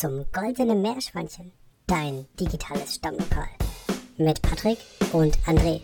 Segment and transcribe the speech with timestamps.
[0.00, 1.52] zum Goldenen Meerschweinchen,
[1.86, 3.50] dein digitales Stammlokal.
[4.16, 4.78] Mit Patrick
[5.12, 5.82] und André.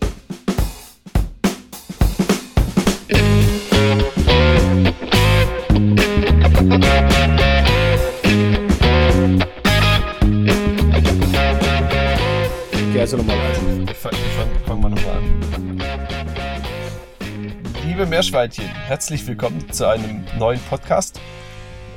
[12.73, 13.37] Okay, also nochmal
[13.87, 14.13] ich fang,
[14.65, 15.79] fangen wir nochmal an.
[17.85, 21.21] Liebe Meerschweinchen, herzlich willkommen zu einem neuen Podcast.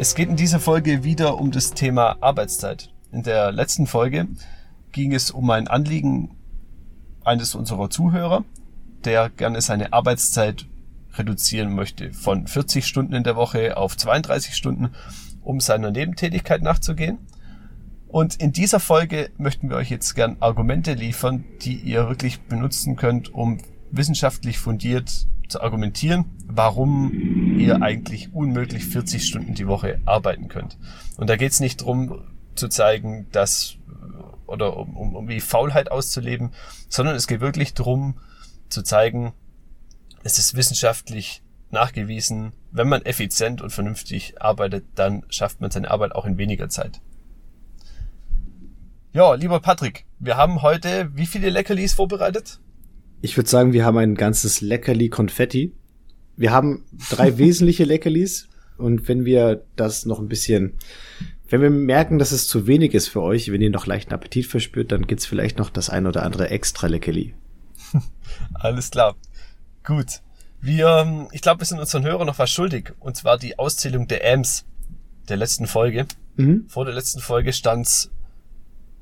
[0.00, 2.90] Es geht in dieser Folge wieder um das Thema Arbeitszeit.
[3.12, 4.28] In der letzten Folge
[4.92, 6.38] ging es um ein Anliegen
[7.22, 8.46] eines unserer Zuhörer,
[9.04, 10.64] der gerne seine Arbeitszeit
[11.18, 14.88] reduzieren möchte von 40 Stunden in der Woche auf 32 Stunden,
[15.42, 17.18] um seiner Nebentätigkeit nachzugehen.
[18.08, 22.96] Und in dieser Folge möchten wir euch jetzt gern Argumente liefern, die ihr wirklich benutzen
[22.96, 23.58] könnt, um
[23.90, 30.78] wissenschaftlich fundiert zu argumentieren, warum ihr eigentlich unmöglich 40 Stunden die Woche arbeiten könnt.
[31.16, 32.22] Und da geht es nicht drum
[32.54, 33.76] zu zeigen, dass
[34.46, 36.50] oder um, um, um wie Faulheit auszuleben,
[36.88, 38.18] sondern es geht wirklich drum
[38.68, 39.32] zu zeigen,
[40.24, 46.12] es ist wissenschaftlich nachgewiesen, wenn man effizient und vernünftig arbeitet, dann schafft man seine Arbeit
[46.14, 47.00] auch in weniger Zeit.
[49.12, 52.60] Ja, lieber Patrick, wir haben heute wie viele Leckerlis vorbereitet?
[53.22, 55.72] Ich würde sagen, wir haben ein ganzes Leckerli Konfetti.
[56.36, 60.74] Wir haben drei wesentliche Leckerlis und wenn wir das noch ein bisschen,
[61.48, 64.46] wenn wir merken, dass es zu wenig ist für euch, wenn ihr noch leichten Appetit
[64.46, 67.34] verspürt, dann gibt's vielleicht noch das ein oder andere extra Leckerli.
[68.54, 69.16] Alles klar.
[69.84, 70.20] Gut.
[70.62, 72.92] Wir, ich glaube, wir sind unseren Hörern noch was schuldig.
[73.00, 74.64] Und zwar die Auszählung der Ams
[75.28, 76.06] der letzten Folge.
[76.36, 76.66] Mhm.
[76.68, 78.10] Vor der letzten Folge stand's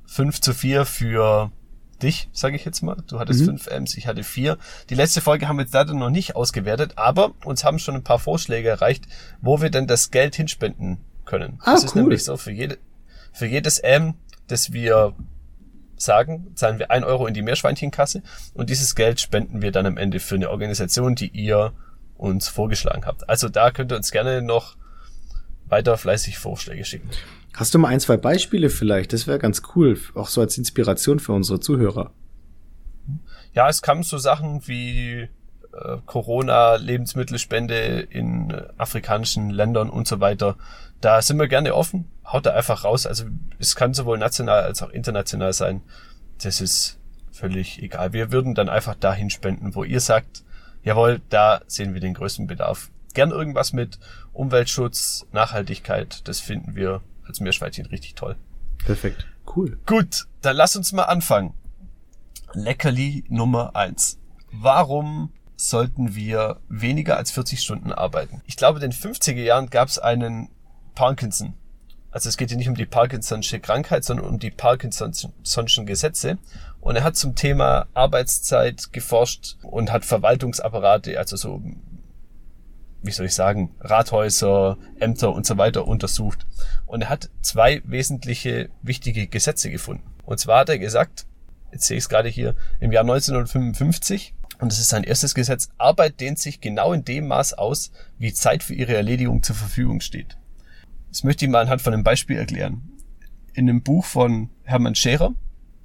[0.06, 1.52] 5 zu 4 für
[2.02, 2.96] dich, sage ich jetzt mal.
[3.06, 3.46] Du hattest Mhm.
[3.46, 4.58] fünf Ms, ich hatte vier.
[4.90, 8.04] Die letzte Folge haben wir jetzt leider noch nicht ausgewertet, aber uns haben schon ein
[8.04, 9.04] paar Vorschläge erreicht,
[9.40, 11.58] wo wir denn das Geld hinspenden können.
[11.62, 12.02] Ah, das ist cool.
[12.02, 12.78] nämlich so, für, jede,
[13.32, 14.14] für jedes M,
[14.46, 15.14] das wir
[15.96, 18.22] sagen, zahlen wir ein Euro in die Meerschweinchenkasse
[18.54, 21.72] und dieses Geld spenden wir dann am Ende für eine Organisation, die ihr
[22.16, 23.28] uns vorgeschlagen habt.
[23.28, 24.76] Also da könnt ihr uns gerne noch
[25.66, 27.10] weiter fleißig Vorschläge schicken.
[27.58, 29.12] Hast du mal ein, zwei Beispiele vielleicht?
[29.12, 32.12] Das wäre ganz cool, auch so als Inspiration für unsere Zuhörer.
[33.52, 35.28] Ja, es kamen so Sachen wie
[35.72, 40.56] äh, Corona, Lebensmittelspende in afrikanischen Ländern und so weiter.
[41.00, 42.08] Da sind wir gerne offen.
[42.24, 43.06] Haut da einfach raus.
[43.06, 43.24] Also
[43.58, 45.82] es kann sowohl national als auch international sein.
[46.40, 47.00] Das ist
[47.32, 48.12] völlig egal.
[48.12, 50.44] Wir würden dann einfach dahin spenden, wo ihr sagt,
[50.84, 52.92] jawohl, da sehen wir den größten Bedarf.
[53.14, 53.98] Gern irgendwas mit
[54.32, 56.28] Umweltschutz, Nachhaltigkeit.
[56.28, 58.36] Das finden wir als Meerschweinchen richtig toll.
[58.84, 59.26] Perfekt.
[59.54, 59.78] Cool.
[59.86, 61.54] Gut, dann lass uns mal anfangen.
[62.54, 64.18] Leckerli Nummer eins.
[64.50, 68.42] Warum sollten wir weniger als 40 Stunden arbeiten?
[68.46, 70.48] Ich glaube, in den 50er Jahren gab es einen
[70.94, 71.54] Parkinson.
[72.10, 76.38] Also es geht hier nicht um die Parkinson'sche Krankheit, sondern um die Parkinson'schen Gesetze.
[76.80, 81.62] Und er hat zum Thema Arbeitszeit geforscht und hat Verwaltungsapparate, also so,
[83.02, 86.46] wie soll ich sagen, Rathäuser, Ämter und so weiter untersucht.
[86.88, 90.02] Und er hat zwei wesentliche wichtige Gesetze gefunden.
[90.24, 91.26] Und zwar hat er gesagt,
[91.70, 95.68] jetzt sehe ich es gerade hier, im Jahr 1955, und das ist sein erstes Gesetz,
[95.76, 100.00] Arbeit dehnt sich genau in dem Maß aus, wie Zeit für ihre Erledigung zur Verfügung
[100.00, 100.38] steht.
[101.10, 102.90] Das möchte ich mal anhand von einem Beispiel erklären.
[103.52, 105.34] In einem Buch von Hermann Scherer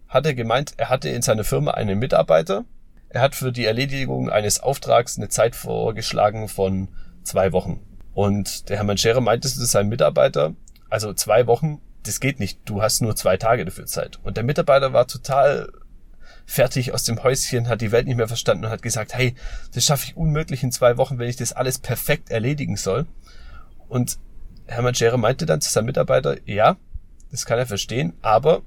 [0.07, 2.63] hat er gemeint, er hatte in seiner Firma einen Mitarbeiter.
[3.09, 6.87] Er hat für die Erledigung eines Auftrags eine Zeit vorgeschlagen von
[7.23, 7.81] zwei Wochen.
[8.13, 10.55] Und der Hermann Scherer meinte zu seinem Mitarbeiter,
[10.93, 14.19] also zwei Wochen, das geht nicht, du hast nur zwei Tage dafür Zeit.
[14.21, 15.71] Und der Mitarbeiter war total
[16.45, 19.33] fertig aus dem Häuschen, hat die Welt nicht mehr verstanden und hat gesagt, hey,
[19.73, 23.07] das schaffe ich unmöglich in zwei Wochen, wenn ich das alles perfekt erledigen soll.
[23.87, 24.19] Und
[24.67, 26.77] Hermann Scherer meinte dann zu seinem Mitarbeiter, ja,
[27.31, 28.61] das kann er verstehen, aber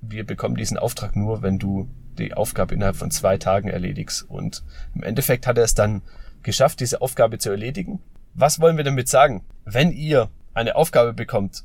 [0.00, 4.22] wir bekommen diesen Auftrag nur, wenn du die Aufgabe innerhalb von zwei Tagen erledigst.
[4.22, 4.62] Und
[4.94, 6.02] im Endeffekt hat er es dann
[6.44, 7.98] geschafft, diese Aufgabe zu erledigen.
[8.34, 9.44] Was wollen wir damit sagen?
[9.64, 11.64] Wenn ihr eine Aufgabe bekommt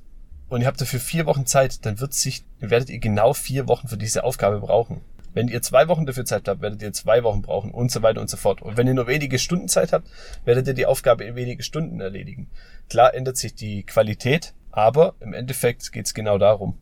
[0.49, 3.87] und ihr habt dafür vier Wochen Zeit, dann wird sich, werdet ihr genau vier Wochen
[3.87, 5.01] für diese Aufgabe brauchen.
[5.33, 8.21] Wenn ihr zwei Wochen dafür Zeit habt, werdet ihr zwei Wochen brauchen und so weiter
[8.21, 8.61] und so fort.
[8.61, 10.07] Und wenn ihr nur wenige Stunden Zeit habt,
[10.45, 12.51] werdet ihr die Aufgabe in wenige Stunden erledigen.
[12.87, 16.77] Klar ändert sich die Qualität, aber im Endeffekt geht es genau darum,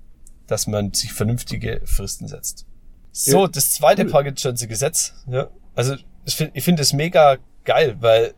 [0.47, 2.65] dass man sich vernünftige Fristen setzt.
[3.13, 4.11] So, Ja, das zweite cool.
[4.11, 5.95] Parkinson'sche Gesetz, ja, also
[6.25, 8.33] ich finde ich finde es mega geil, weil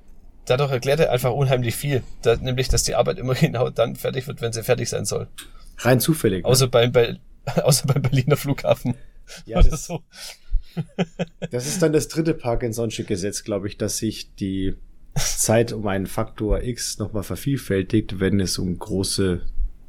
[0.46, 2.04] dadurch erklärt er einfach unheimlich viel.
[2.22, 5.28] Da, nämlich, dass die Arbeit immer genau dann fertig wird, wenn sie fertig sein soll.
[5.80, 6.44] Rein zufällig.
[6.44, 6.50] ne?
[6.50, 7.18] Außer beim, bei,
[7.64, 8.96] außer beim Berliner Flughafen.
[9.46, 10.02] ja, Oder das, so.
[11.52, 14.76] das ist dann das dritte Parkinson'sche Gesetz, glaube ich, dass sich die
[15.16, 19.42] Zeit um einen Faktor X nochmal vervielfältigt, wenn es um große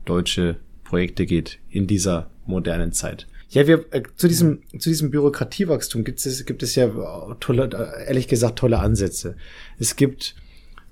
[0.04, 3.26] deutsche Projekte geht in dieser modernen Zeit.
[3.48, 6.88] Ja, wir äh, zu diesem zu diesem Bürokratiewachstum gibt es gibt es ja
[7.40, 7.70] tolle
[8.06, 9.36] ehrlich gesagt tolle Ansätze.
[9.78, 10.34] Es gibt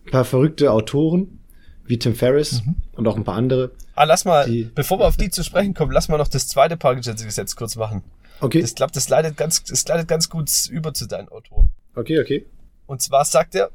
[0.06, 1.38] ein paar verrückte Autoren
[1.84, 2.76] wie Tim Ferriss mhm.
[2.92, 3.72] und auch ein paar andere.
[3.94, 6.48] Ah, lass mal, die, bevor wir auf die zu sprechen kommen, lass mal noch das
[6.48, 8.02] zweite Parkinson-Gesetz kurz machen.
[8.40, 8.60] Okay.
[8.60, 11.70] Ich glaube, das leitet ganz, das leitet ganz gut über zu deinen Autoren.
[11.94, 12.46] Okay, okay.
[12.86, 13.70] Und zwar sagt er,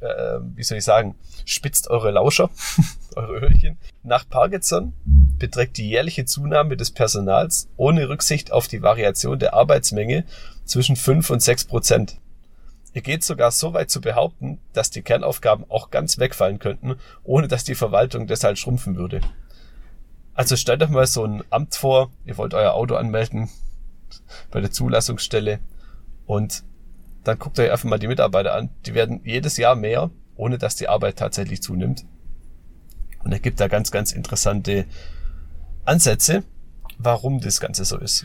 [0.00, 2.50] äh, wie soll ich sagen, spitzt eure Lauscher,
[3.16, 3.78] eure Öhrchen.
[4.02, 4.92] Nach Parkinson
[5.38, 10.24] beträgt die jährliche Zunahme des Personals ohne Rücksicht auf die Variation der Arbeitsmenge
[10.64, 12.18] zwischen 5 und 6 Prozent.
[12.94, 16.94] Ihr geht sogar so weit zu behaupten, dass die Kernaufgaben auch ganz wegfallen könnten,
[17.24, 19.20] ohne dass die Verwaltung deshalb schrumpfen würde.
[20.32, 23.50] Also stellt euch mal so ein Amt vor, ihr wollt euer Auto anmelden
[24.52, 25.58] bei der Zulassungsstelle
[26.24, 26.62] und
[27.24, 28.70] dann guckt euch einfach mal die Mitarbeiter an.
[28.86, 32.04] Die werden jedes Jahr mehr, ohne dass die Arbeit tatsächlich zunimmt.
[33.24, 34.84] Und er gibt da ganz, ganz interessante
[35.84, 36.44] Ansätze,
[36.98, 38.24] warum das Ganze so ist.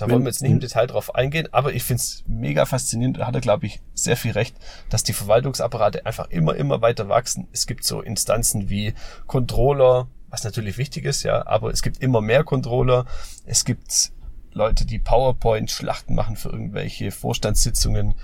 [0.00, 3.18] Da wollen wir jetzt nicht im Detail drauf eingehen, aber ich finde es mega faszinierend,
[3.18, 4.56] da hat er, glaube ich, sehr viel recht,
[4.88, 7.48] dass die Verwaltungsapparate einfach immer, immer weiter wachsen.
[7.52, 8.94] Es gibt so Instanzen wie
[9.26, 13.04] Controller, was natürlich wichtig ist, ja, aber es gibt immer mehr Controller.
[13.44, 14.12] Es gibt
[14.52, 18.14] Leute, die PowerPoint-Schlachten machen für irgendwelche Vorstandssitzungen.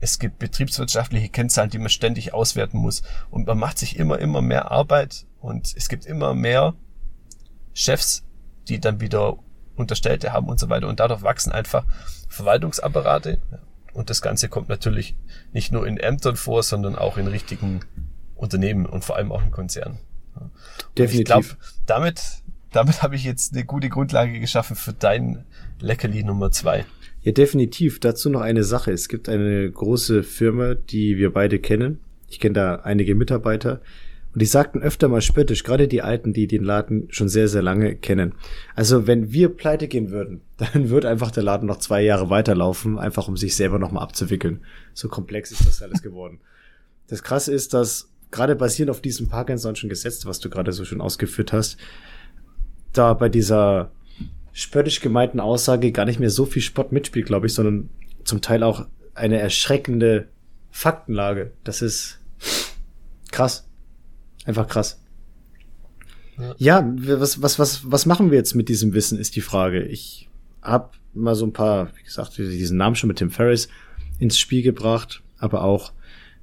[0.00, 3.02] Es gibt betriebswirtschaftliche Kennzahlen, die man ständig auswerten muss.
[3.30, 6.74] Und man macht sich immer, immer mehr Arbeit und es gibt immer mehr
[7.72, 8.24] Chefs,
[8.66, 9.38] die dann wieder
[9.80, 10.88] Unterstellte haben und so weiter.
[10.88, 11.84] Und dadurch wachsen einfach
[12.28, 13.38] Verwaltungsapparate.
[13.92, 15.16] Und das Ganze kommt natürlich
[15.52, 17.80] nicht nur in Ämtern vor, sondern auch in richtigen
[18.36, 19.98] Unternehmen und vor allem auch in Konzernen.
[20.96, 21.18] Definitiv.
[21.18, 21.46] ich glaube,
[21.86, 22.22] damit,
[22.72, 25.44] damit habe ich jetzt eine gute Grundlage geschaffen für dein
[25.80, 26.84] Leckerli Nummer zwei.
[27.22, 28.00] Ja, definitiv.
[28.00, 28.92] Dazu noch eine Sache.
[28.92, 32.00] Es gibt eine große Firma, die wir beide kennen.
[32.28, 33.80] Ich kenne da einige Mitarbeiter.
[34.32, 37.62] Und die sagten öfter mal spöttisch, gerade die Alten, die den Laden schon sehr, sehr
[37.62, 38.34] lange kennen.
[38.76, 42.98] Also wenn wir pleite gehen würden, dann wird einfach der Laden noch zwei Jahre weiterlaufen,
[42.98, 44.60] einfach um sich selber nochmal abzuwickeln.
[44.94, 46.40] So komplex ist das alles geworden.
[47.08, 51.00] Das Krasse ist, dass gerade basierend auf diesem Parkinson'schen Gesetz, was du gerade so schön
[51.00, 51.76] ausgeführt hast,
[52.92, 53.90] da bei dieser
[54.52, 57.88] spöttisch gemeinten Aussage gar nicht mehr so viel Spott mitspielt, glaube ich, sondern
[58.24, 60.28] zum Teil auch eine erschreckende
[60.70, 61.52] Faktenlage.
[61.64, 62.20] Das ist
[63.32, 63.69] krass.
[64.44, 65.00] Einfach krass.
[66.58, 66.90] Ja.
[66.96, 69.82] was, was, was, was machen wir jetzt mit diesem Wissen, ist die Frage.
[69.82, 70.28] Ich
[70.62, 73.68] habe mal so ein paar, wie gesagt, diesen Namen schon mit Tim Ferriss
[74.18, 75.92] ins Spiel gebracht, aber auch,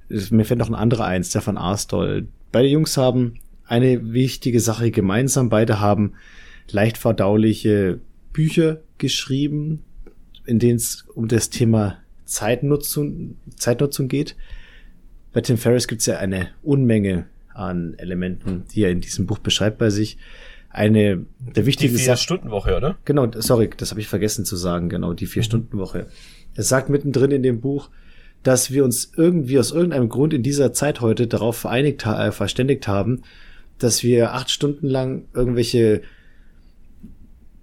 [0.08, 2.28] mir fällt noch ein anderer ein, Stefan Arstol.
[2.52, 3.34] Beide Jungs haben
[3.66, 5.50] eine wichtige Sache gemeinsam.
[5.50, 6.14] Beide haben
[6.70, 8.00] leicht verdauliche
[8.32, 9.82] Bücher geschrieben,
[10.46, 14.36] in denen es um das Thema Zeitnutzung, Zeitnutzung geht.
[15.32, 17.26] Bei Tim Ferriss gibt es ja eine Unmenge
[17.58, 20.18] an Elementen, die er in diesem Buch beschreibt bei sich.
[20.70, 22.98] Eine der wichtigen Die Vier-Stunden-Woche, oder?
[23.04, 26.06] Genau, sorry, das habe ich vergessen zu sagen, genau, die Vier-Stunden-Woche.
[26.54, 27.90] Er sagt mittendrin in dem Buch,
[28.42, 32.86] dass wir uns irgendwie aus irgendeinem Grund in dieser Zeit heute darauf vereinigt, äh, verständigt
[32.86, 33.22] haben,
[33.78, 36.02] dass wir acht Stunden lang irgendwelche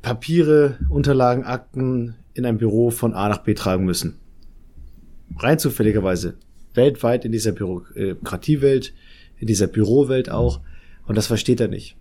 [0.02, 4.20] Papiere, Unterlagen, Akten in ein Büro von A nach B tragen müssen.
[5.38, 6.36] Rein zufälligerweise.
[6.74, 8.94] Weltweit in dieser Bürokratiewelt
[9.40, 10.62] in dieser Bürowelt auch.
[11.06, 11.96] Und das versteht er nicht.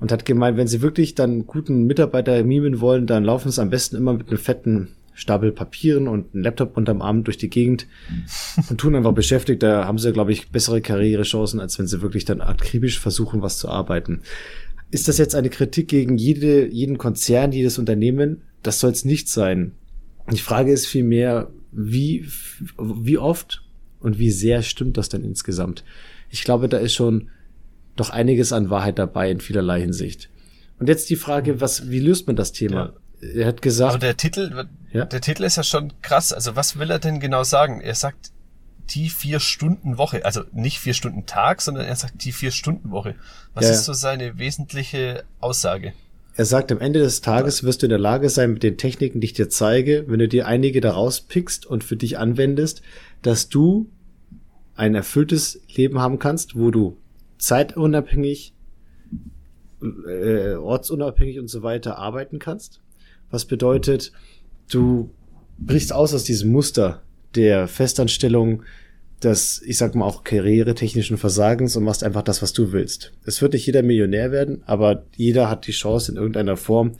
[0.00, 3.70] Und hat gemeint, wenn sie wirklich dann guten Mitarbeiter mimen wollen, dann laufen sie am
[3.70, 7.86] besten immer mit einem fetten Stapel Papieren und einem Laptop unterm Arm durch die Gegend
[8.68, 9.62] und tun einfach beschäftigt.
[9.62, 13.58] Da haben sie, glaube ich, bessere Karrierechancen, als wenn sie wirklich dann akribisch versuchen, was
[13.58, 14.22] zu arbeiten.
[14.90, 18.42] Ist das jetzt eine Kritik gegen jede, jeden Konzern, jedes Unternehmen?
[18.62, 19.72] Das soll es nicht sein.
[20.32, 22.26] Die Frage ist vielmehr, wie,
[22.78, 23.62] wie oft
[24.00, 25.84] und wie sehr stimmt das denn insgesamt?
[26.34, 27.30] Ich glaube, da ist schon
[27.94, 30.30] doch einiges an Wahrheit dabei in vielerlei Hinsicht.
[30.80, 32.92] Und jetzt die Frage, was, wie löst man das Thema?
[33.20, 33.28] Ja.
[33.34, 33.90] Er hat gesagt.
[33.90, 35.04] Aber der Titel, ja?
[35.04, 36.32] der Titel ist ja schon krass.
[36.32, 37.80] Also was will er denn genau sagen?
[37.80, 38.32] Er sagt
[38.90, 42.90] die vier Stunden Woche, also nicht vier Stunden Tag, sondern er sagt die vier Stunden
[42.90, 43.14] Woche.
[43.54, 45.92] Was ja, ist so seine wesentliche Aussage?
[46.36, 49.20] Er sagt, am Ende des Tages wirst du in der Lage sein, mit den Techniken,
[49.20, 52.82] die ich dir zeige, wenn du dir einige daraus pickst und für dich anwendest,
[53.22, 53.88] dass du
[54.74, 56.96] ein erfülltes Leben haben kannst, wo du
[57.38, 58.54] zeitunabhängig,
[60.08, 62.80] äh, ortsunabhängig und so weiter arbeiten kannst.
[63.30, 64.12] Was bedeutet,
[64.70, 65.10] du
[65.58, 67.02] brichst aus aus diesem Muster
[67.34, 68.62] der Festanstellung,
[69.22, 73.12] des, ich sag mal auch karrieretechnischen Versagens und machst einfach das, was du willst.
[73.24, 76.92] Es wird nicht jeder Millionär werden, aber jeder hat die Chance in irgendeiner Form,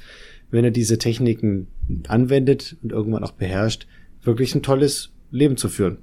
[0.51, 1.67] wenn er diese Techniken
[2.09, 3.87] anwendet und irgendwann auch beherrscht,
[4.23, 5.99] wirklich ein tolles Leben zu führen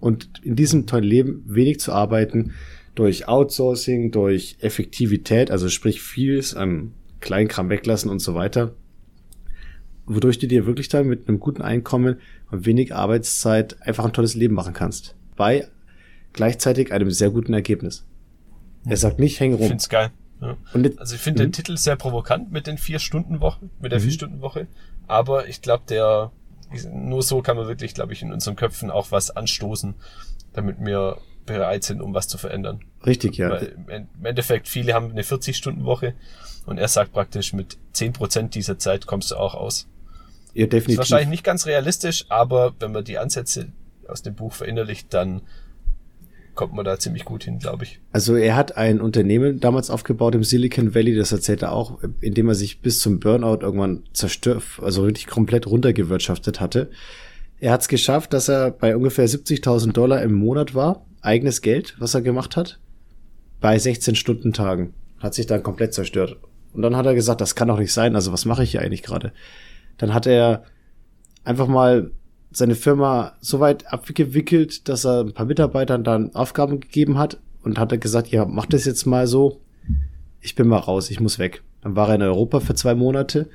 [0.00, 2.52] und in diesem tollen Leben wenig zu arbeiten
[2.94, 8.74] durch Outsourcing, durch Effektivität, also sprich vieles an Kleinkram weglassen und so weiter.
[10.06, 12.16] Wodurch du dir wirklich dann mit einem guten Einkommen
[12.50, 15.14] und wenig Arbeitszeit einfach ein tolles Leben machen kannst.
[15.36, 15.68] Bei
[16.32, 18.04] gleichzeitig einem sehr guten Ergebnis.
[18.86, 19.62] Er sagt nicht, häng rum.
[19.62, 20.10] Ich find's geil.
[20.40, 20.56] Ja.
[20.74, 21.52] Jetzt- Also ich finde den Mhm.
[21.52, 24.04] Titel sehr provokant mit den vier Stunden Woche, mit der Mhm.
[24.04, 24.66] vier Stunden Woche.
[25.06, 26.32] Aber ich glaube, der
[26.92, 29.94] nur so kann man wirklich, glaube ich, in unseren Köpfen auch was anstoßen,
[30.52, 32.80] damit wir bereit sind, um was zu verändern.
[33.04, 33.50] Richtig, ja.
[33.50, 36.14] Weil im En- im Endeffekt viele haben eine 40 Stunden Woche
[36.66, 39.88] und er sagt praktisch mit 10 Prozent dieser Zeit kommst du auch aus.
[40.54, 40.98] ja, Ist definitiv.
[40.98, 43.68] wahrscheinlich nicht ganz realistisch, aber wenn man die Ansätze
[44.06, 45.42] aus dem Buch verinnerlicht, dann
[46.54, 48.00] kommt man da ziemlich gut hin, glaube ich.
[48.12, 52.48] Also er hat ein Unternehmen damals aufgebaut im Silicon Valley, das erzählt er auch, indem
[52.48, 56.90] er sich bis zum Burnout irgendwann zerstört, also wirklich komplett runtergewirtschaftet hatte.
[57.58, 61.96] Er hat es geschafft, dass er bei ungefähr 70.000 Dollar im Monat war, eigenes Geld,
[61.98, 62.80] was er gemacht hat,
[63.60, 64.94] bei 16 Stunden Tagen.
[65.18, 66.38] Hat sich dann komplett zerstört.
[66.72, 68.80] Und dann hat er gesagt, das kann doch nicht sein, also was mache ich hier
[68.80, 69.32] eigentlich gerade?
[69.98, 70.64] Dann hat er
[71.44, 72.12] einfach mal
[72.52, 77.78] seine Firma so weit abgewickelt, dass er ein paar Mitarbeitern dann Aufgaben gegeben hat und
[77.78, 79.60] hat er gesagt, ja, mach das jetzt mal so.
[80.40, 81.62] Ich bin mal raus, ich muss weg.
[81.82, 83.48] Dann war er in Europa für zwei Monate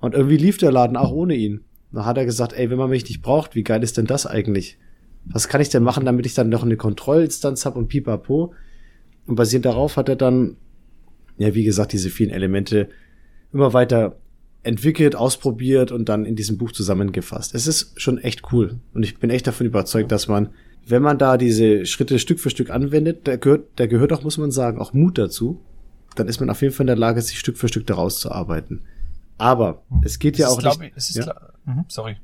[0.00, 1.64] und irgendwie lief der Laden auch ohne ihn.
[1.92, 4.26] Dann hat er gesagt, ey, wenn man mich nicht braucht, wie geil ist denn das
[4.26, 4.78] eigentlich?
[5.26, 8.52] Was kann ich denn machen, damit ich dann noch eine Kontrollinstanz habe und pipapo?
[9.26, 10.56] Und basierend darauf hat er dann,
[11.38, 12.88] ja, wie gesagt, diese vielen Elemente
[13.52, 14.16] immer weiter
[14.64, 17.54] entwickelt, ausprobiert und dann in diesem Buch zusammengefasst.
[17.54, 18.80] Es ist schon echt cool.
[18.92, 20.48] Und ich bin echt davon überzeugt, dass man,
[20.86, 24.38] wenn man da diese Schritte Stück für Stück anwendet, da gehört, da gehört auch, muss
[24.38, 25.60] man sagen, auch Mut dazu.
[26.16, 28.30] Dann ist man auf jeden Fall in der Lage, sich Stück für Stück daraus zu
[28.30, 28.82] arbeiten.
[29.36, 31.22] Aber es geht ja Es auch ist, nicht, ich, es ist ja?
[31.24, 31.52] klar.
[31.64, 32.16] Mhm, sorry.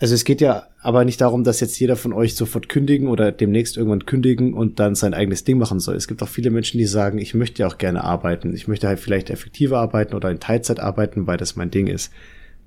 [0.00, 3.30] Also es geht ja aber nicht darum, dass jetzt jeder von euch sofort kündigen oder
[3.32, 5.94] demnächst irgendwann kündigen und dann sein eigenes Ding machen soll.
[5.94, 8.54] Es gibt auch viele Menschen, die sagen, ich möchte ja auch gerne arbeiten.
[8.54, 12.12] Ich möchte halt vielleicht effektiver arbeiten oder in Teilzeit arbeiten, weil das mein Ding ist.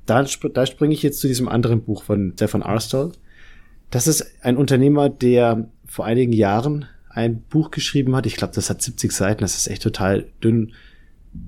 [0.05, 3.11] Da, da springe ich jetzt zu diesem anderen Buch von Stefan Arstol.
[3.91, 8.25] Das ist ein Unternehmer, der vor einigen Jahren ein Buch geschrieben hat.
[8.25, 9.41] Ich glaube, das hat 70 Seiten.
[9.41, 10.73] Das ist echt total dünn.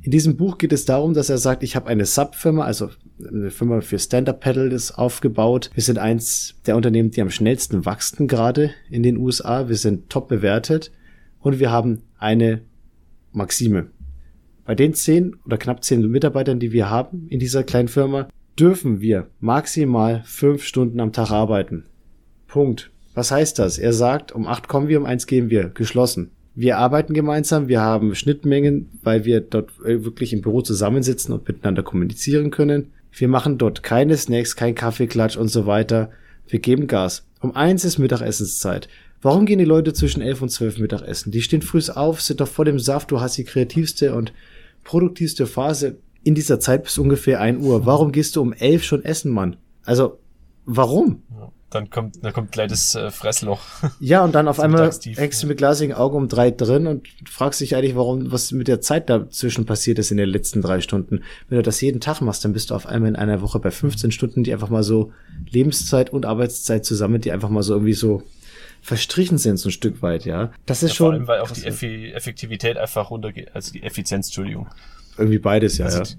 [0.01, 2.89] In diesem Buch geht es darum, dass er sagt, ich habe eine Sub-Firma, also
[3.27, 5.69] eine Firma für Stand-Up-Paddle ist aufgebaut.
[5.73, 9.67] Wir sind eins der Unternehmen, die am schnellsten wachsen gerade in den USA.
[9.67, 10.91] Wir sind top bewertet
[11.39, 12.61] und wir haben eine
[13.33, 13.87] Maxime.
[14.65, 19.01] Bei den zehn oder knapp zehn Mitarbeitern, die wir haben in dieser kleinen Firma, dürfen
[19.01, 21.85] wir maximal fünf Stunden am Tag arbeiten.
[22.47, 22.91] Punkt.
[23.13, 23.77] Was heißt das?
[23.77, 25.69] Er sagt, um acht kommen wir, um eins gehen wir.
[25.69, 26.31] Geschlossen.
[26.59, 31.47] Wir arbeiten gemeinsam, wir haben Schnittmengen, weil wir dort äh, wirklich im Büro zusammensitzen und
[31.47, 32.91] miteinander kommunizieren können.
[33.13, 36.11] Wir machen dort keine Snacks, kein Kaffeeklatsch und so weiter.
[36.49, 37.25] Wir geben Gas.
[37.39, 38.89] Um eins ist Mittagessenszeit.
[39.21, 41.31] Warum gehen die Leute zwischen elf und zwölf Mittagessen?
[41.31, 44.33] Die stehen früh auf, sind doch voll im Saft, du hast die kreativste und
[44.83, 47.85] produktivste Phase in dieser Zeit bis ungefähr ein Uhr.
[47.85, 49.55] Warum gehst du um elf schon essen, Mann?
[49.85, 50.19] Also,
[50.65, 51.23] warum?
[51.31, 51.53] Ja.
[51.71, 53.59] Dann kommt, dann kommt gleich das äh, Fressloch.
[53.99, 55.47] Ja, und dann auf einmal hängst du ja.
[55.49, 59.09] mit glasigen Augen um drei drin und fragst dich eigentlich, warum, was mit der Zeit
[59.09, 61.21] dazwischen passiert ist in den letzten drei Stunden.
[61.47, 63.69] Wenn du das jeden Tag machst, dann bist du auf einmal in einer Woche bei
[63.71, 65.11] 15 Stunden, die einfach mal so
[65.49, 68.23] Lebenszeit und Arbeitszeit zusammen, die einfach mal so irgendwie so
[68.81, 70.51] verstrichen sind, so ein Stück weit, ja.
[70.65, 73.83] Das ist Ja, vor schon allem, weil auch die Effi Effektivität einfach runtergeht, also die
[73.83, 74.67] Effizienz, Entschuldigung.
[75.17, 76.03] irgendwie beides, ja, Also ja.
[76.05, 76.15] die-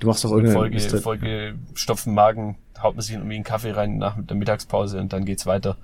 [0.00, 0.78] Du machst auch irgendeine Folge.
[1.00, 5.24] Folge stopfen Magen, haut man sich irgendwie einen Kaffee rein nach der Mittagspause und dann
[5.24, 5.76] geht's weiter.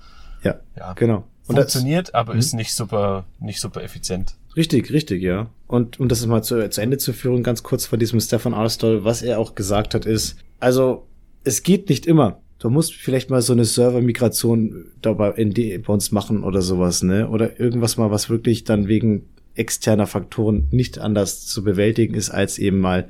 [0.43, 0.93] Ja, Ja.
[0.95, 1.25] genau.
[1.47, 2.39] Und das, Funktioniert, aber Mhm.
[2.41, 4.35] ist nicht super, nicht super effizient.
[4.57, 5.49] Richtig, richtig, ja.
[5.67, 9.05] Und um das mal zu, zu Ende zu führen, ganz kurz vor diesem Stefan Arstol,
[9.05, 11.07] was er auch gesagt hat, ist, also
[11.45, 12.41] es geht nicht immer.
[12.59, 17.03] Du musst vielleicht mal so eine Server-Migration dabei in die bei uns machen oder sowas,
[17.03, 17.29] ne?
[17.29, 22.59] Oder irgendwas mal, was wirklich dann wegen externer Faktoren nicht anders zu bewältigen ist, als
[22.59, 23.09] eben mal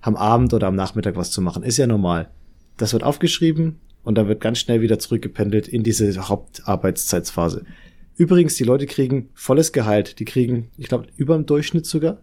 [0.00, 1.62] am Abend oder am Nachmittag was zu machen.
[1.62, 2.28] Ist ja normal.
[2.76, 7.64] Das wird aufgeschrieben und dann wird ganz schnell wieder zurückgependelt in diese Hauptarbeitszeitsphase.
[8.16, 10.18] Übrigens, die Leute kriegen volles Gehalt.
[10.20, 12.22] Die kriegen, ich glaube, über dem Durchschnitt sogar.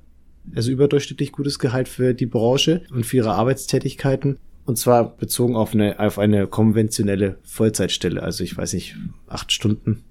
[0.55, 4.37] Also überdurchschnittlich gutes Gehalt für die Branche und für ihre Arbeitstätigkeiten.
[4.65, 8.23] Und zwar bezogen auf eine, auf eine konventionelle Vollzeitstelle.
[8.23, 8.95] Also ich weiß nicht,
[9.27, 10.03] acht Stunden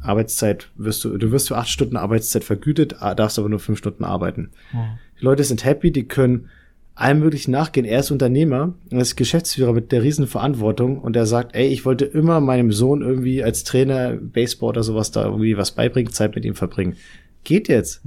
[0.00, 4.04] Arbeitszeit wirst du, du wirst für acht Stunden Arbeitszeit vergütet, darfst aber nur fünf Stunden
[4.04, 4.50] arbeiten.
[5.20, 6.48] Die Leute sind happy, die können
[6.94, 7.86] allem möglichen nachgehen.
[7.86, 11.84] Er ist Unternehmer, er ist Geschäftsführer mit der riesen Verantwortung und er sagt, ey, ich
[11.84, 16.34] wollte immer meinem Sohn irgendwie als Trainer, Baseball oder sowas da irgendwie was beibringen, Zeit
[16.34, 16.96] mit ihm verbringen.
[17.44, 18.02] Geht jetzt.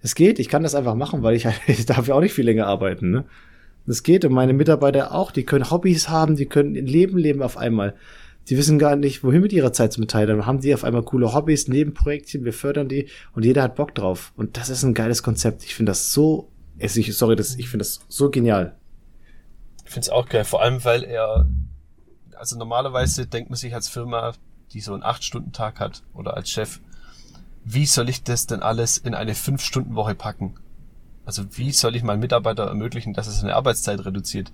[0.00, 2.44] Es geht, ich kann das einfach machen, weil ich, ich darf ja auch nicht viel
[2.44, 3.24] länger arbeiten, ne?
[3.84, 7.42] Es geht und meine Mitarbeiter auch, die können Hobbys haben, die können ein Leben leben
[7.42, 7.94] auf einmal.
[8.48, 10.28] Die wissen gar nicht, wohin mit ihrer Zeit zu mitteilen.
[10.28, 13.92] Dann haben die auf einmal coole Hobbys, Nebenprojektchen, wir fördern die und jeder hat Bock
[13.92, 14.32] drauf.
[14.36, 15.64] Und das ist ein geiles Konzept.
[15.64, 18.76] Ich finde das so es, ich, sorry, das, ich finde das so genial.
[19.84, 21.48] Ich finde es auch geil, vor allem weil er,
[22.36, 24.32] also normalerweise denkt man sich als Firma,
[24.72, 26.80] die so einen 8-Stunden-Tag hat oder als Chef,
[27.64, 30.54] wie soll ich das denn alles in eine 5-Stunden-Woche packen?
[31.24, 34.52] Also wie soll ich meinen Mitarbeiter ermöglichen, dass er seine Arbeitszeit reduziert?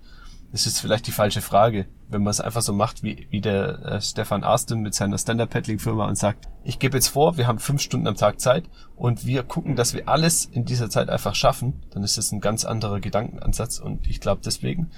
[0.50, 3.84] Das ist vielleicht die falsche Frage, wenn man es einfach so macht wie, wie der
[3.84, 7.82] äh, Stefan Arsten mit seiner Stand-Up-Paddling-Firma und sagt, ich gebe jetzt vor, wir haben fünf
[7.82, 8.64] Stunden am Tag Zeit
[8.96, 12.40] und wir gucken, dass wir alles in dieser Zeit einfach schaffen, dann ist das ein
[12.40, 14.90] ganz anderer Gedankenansatz und ich glaube deswegen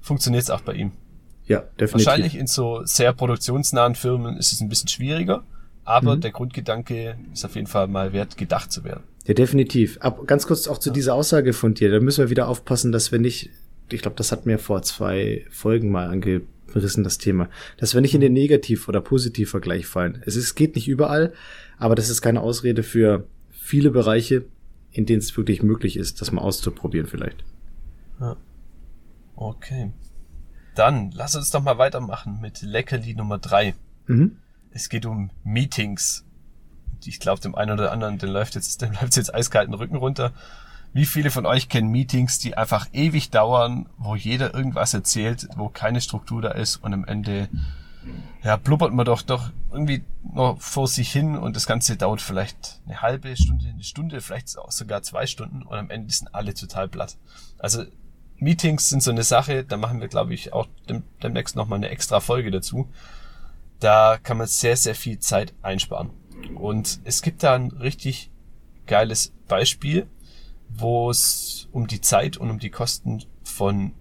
[0.00, 0.92] funktioniert es auch bei ihm.
[1.46, 2.06] Ja, definitiv.
[2.06, 5.44] Wahrscheinlich in so sehr produktionsnahen Firmen ist es ein bisschen schwieriger,
[5.84, 6.20] aber mhm.
[6.20, 9.04] der Grundgedanke ist auf jeden Fall mal wert, gedacht zu werden.
[9.26, 9.98] Ja, definitiv.
[10.00, 10.94] Ab, ganz kurz auch zu ja.
[10.94, 11.90] dieser Aussage von dir.
[11.90, 13.50] Da müssen wir wieder aufpassen, dass wir nicht,
[13.90, 18.14] ich glaube, das hat mir vor zwei Folgen mal angerissen, das Thema, dass wir nicht
[18.14, 20.22] in den Negativ- oder Positivvergleich fallen.
[20.26, 21.32] Es ist, geht nicht überall,
[21.78, 24.44] aber das ist keine Ausrede für viele Bereiche,
[24.90, 27.44] in denen es wirklich möglich ist, das mal auszuprobieren vielleicht.
[28.20, 28.36] Ja.
[29.36, 29.92] Okay.
[30.74, 33.74] Dann lass uns doch mal weitermachen mit Leckerli Nummer drei.
[34.06, 34.38] Mhm.
[34.70, 36.26] Es geht um Meetings
[37.04, 40.32] ich glaube, dem einen oder anderen, den läuft jetzt, dem läuft jetzt eiskalten Rücken runter.
[40.96, 45.68] Wie viele von euch kennen Meetings, die einfach ewig dauern, wo jeder irgendwas erzählt, wo
[45.68, 47.50] keine Struktur da ist und am Ende
[48.42, 52.80] ja, blubbert man doch doch irgendwie noch vor sich hin und das Ganze dauert vielleicht
[52.86, 56.54] eine halbe Stunde, eine Stunde, vielleicht auch sogar zwei Stunden und am Ende sind alle
[56.54, 57.18] total platt.
[57.58, 57.84] Also
[58.38, 61.90] Meetings sind so eine Sache, da machen wir, glaube ich, auch dem, demnächst nochmal eine
[61.90, 62.88] extra Folge dazu.
[63.80, 66.08] Da kann man sehr, sehr viel Zeit einsparen.
[66.54, 68.30] Und es gibt da ein richtig
[68.86, 70.06] geiles Beispiel,
[70.68, 73.92] wo es um die Zeit und um die Kosten von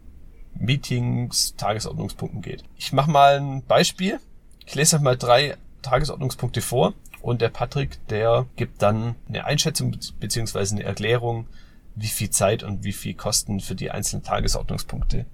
[0.54, 2.64] Meetings, Tagesordnungspunkten geht.
[2.78, 4.20] Ich mache mal ein Beispiel.
[4.66, 9.98] Ich lese euch mal drei Tagesordnungspunkte vor und der Patrick, der gibt dann eine Einschätzung
[10.20, 11.48] beziehungsweise eine Erklärung,
[11.96, 15.26] wie viel Zeit und wie viel Kosten für die einzelnen Tagesordnungspunkte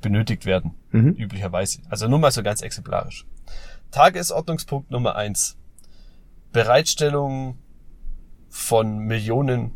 [0.00, 1.10] benötigt werden, mhm.
[1.10, 1.80] üblicherweise.
[1.88, 3.26] Also nur mal so ganz exemplarisch.
[3.90, 5.56] Tagesordnungspunkt Nummer eins:
[6.52, 7.58] Bereitstellung
[8.48, 9.72] von Millionen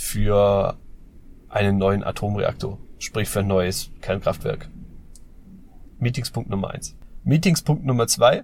[0.00, 0.78] für
[1.50, 4.68] einen neuen Atomreaktor, sprich für ein neues Kernkraftwerk.
[5.98, 6.96] Meetingspunkt Nummer eins.
[7.22, 8.42] Meetingspunkt Nummer zwei.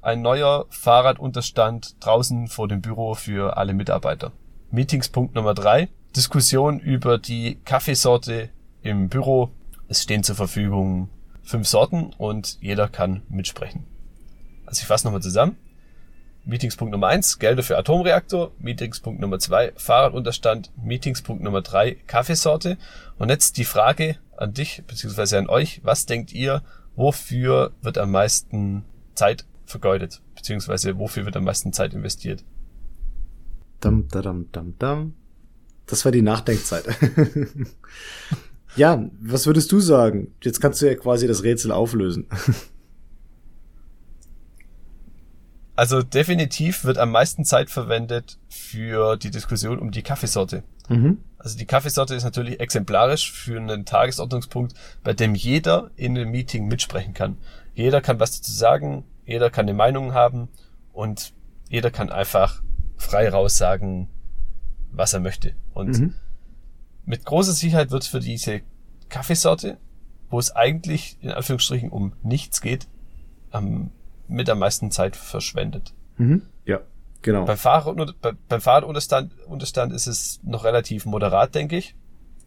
[0.00, 4.32] Ein neuer Fahrradunterstand draußen vor dem Büro für alle Mitarbeiter.
[4.70, 5.88] Meetingspunkt Nummer drei.
[6.16, 8.48] Diskussion über die Kaffeesorte
[8.82, 9.50] im Büro.
[9.88, 11.10] Es stehen zur Verfügung
[11.42, 13.84] fünf Sorten und jeder kann mitsprechen.
[14.64, 15.56] Also ich fasse nochmal zusammen.
[16.46, 18.52] Meetingspunkt Nummer eins Gelder für Atomreaktor.
[18.58, 20.70] Meetingspunkt Nummer zwei Fahrradunterstand.
[20.82, 22.76] Meetingspunkt Nummer drei Kaffeesorte.
[23.18, 25.80] Und jetzt die Frage an dich, beziehungsweise an euch.
[25.84, 26.62] Was denkt ihr,
[26.96, 30.20] wofür wird am meisten Zeit vergeudet?
[30.34, 32.44] Beziehungsweise wofür wird am meisten Zeit investiert?
[33.80, 35.14] Dum, dum, dum, dum.
[35.86, 36.84] Das war die Nachdenkzeit.
[38.76, 40.34] ja, was würdest du sagen?
[40.42, 42.26] Jetzt kannst du ja quasi das Rätsel auflösen.
[45.76, 50.62] Also definitiv wird am meisten Zeit verwendet für die Diskussion um die Kaffeesorte.
[50.88, 51.18] Mhm.
[51.38, 56.66] Also die Kaffeesorte ist natürlich exemplarisch für einen Tagesordnungspunkt, bei dem jeder in einem Meeting
[56.66, 57.38] mitsprechen kann.
[57.74, 60.48] Jeder kann was dazu sagen, jeder kann eine Meinung haben
[60.92, 61.32] und
[61.68, 62.62] jeder kann einfach
[62.96, 64.08] frei raus sagen,
[64.92, 65.54] was er möchte.
[65.72, 66.14] Und mhm.
[67.04, 68.60] mit großer Sicherheit wird für diese
[69.08, 69.78] Kaffeesorte,
[70.30, 72.86] wo es eigentlich in Anführungsstrichen um nichts geht,
[73.50, 73.90] am
[74.28, 75.92] mit am meisten Zeit verschwendet.
[76.16, 76.42] Mhm.
[76.64, 76.80] Ja,
[77.22, 77.44] genau.
[77.44, 81.94] Beim, Fahrrad, bei, beim Fahrradunterstand Unterstand ist es noch relativ moderat, denke ich.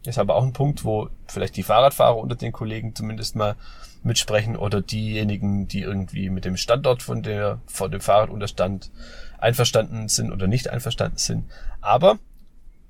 [0.04, 3.56] Ist aber auch ein Punkt, wo vielleicht die Fahrradfahrer unter den Kollegen zumindest mal
[4.02, 8.90] mitsprechen oder diejenigen, die irgendwie mit dem Standort von der, von dem Fahrradunterstand
[9.38, 11.44] einverstanden sind oder nicht einverstanden sind.
[11.80, 12.18] Aber,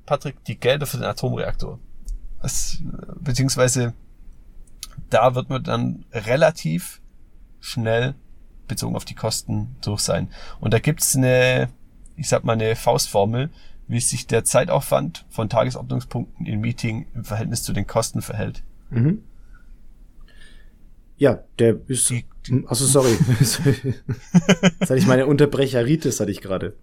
[0.06, 1.78] Patrick, die Gelder für den Atomreaktor.
[2.42, 2.78] Das,
[3.20, 3.94] beziehungsweise,
[5.10, 7.00] da wird man dann relativ
[7.60, 8.14] schnell
[8.68, 10.28] bezogen auf die Kosten durch sein.
[10.60, 11.68] Und da gibt's eine,
[12.16, 13.50] ich sag mal, eine Faustformel,
[13.88, 18.62] wie sich der Zeitaufwand von Tagesordnungspunkten im Meeting im Verhältnis zu den Kosten verhält.
[18.90, 19.22] Mhm.
[21.16, 22.12] Ja, der ist.
[22.66, 23.18] Also sorry.
[23.40, 23.60] Jetzt
[24.80, 26.76] hatte ich meine Unterbrecheritis, hatte ich gerade.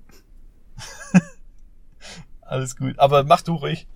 [2.42, 3.00] Alles gut.
[3.00, 3.88] Aber mach du ruhig.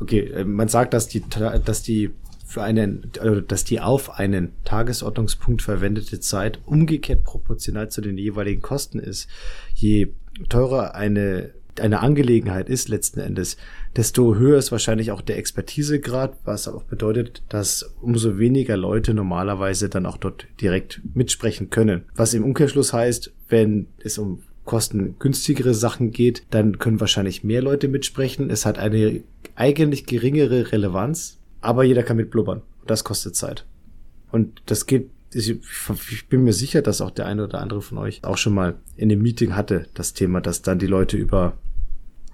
[0.00, 2.12] Okay, äh, man sagt, dass die, dass die
[2.46, 8.62] für einen, also dass die auf einen Tagesordnungspunkt verwendete Zeit umgekehrt proportional zu den jeweiligen
[8.62, 9.28] Kosten ist.
[9.74, 10.08] Je
[10.48, 13.56] teurer eine eine Angelegenheit ist letzten Endes,
[13.96, 19.88] desto höher ist wahrscheinlich auch der Expertisegrad, was auch bedeutet, dass umso weniger Leute normalerweise
[19.88, 22.04] dann auch dort direkt mitsprechen können.
[22.14, 27.88] Was im Umkehrschluss heißt, wenn es um kostengünstigere Sachen geht, dann können wahrscheinlich mehr Leute
[27.88, 28.50] mitsprechen.
[28.50, 29.22] Es hat eine
[29.54, 32.62] eigentlich geringere Relevanz, aber jeder kann mitblubbern.
[32.86, 33.66] Das kostet Zeit.
[34.30, 35.58] Und das geht, ich,
[36.28, 39.10] bin mir sicher, dass auch der eine oder andere von euch auch schon mal in
[39.10, 41.58] einem Meeting hatte, das Thema, dass dann die Leute über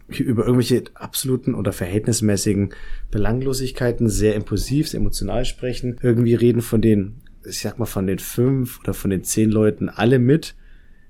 [0.08, 2.74] über irgendwelche absoluten oder verhältnismäßigen
[3.10, 8.18] Belanglosigkeiten sehr impulsiv, sehr emotional sprechen, irgendwie reden von den, ich sag mal, von den
[8.18, 10.54] fünf oder von den zehn Leuten alle mit.